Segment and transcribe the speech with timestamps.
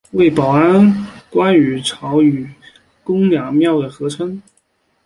[0.13, 0.91] 为保安
[1.29, 2.47] 宫与潮和
[3.03, 4.41] 宫两庙的合称。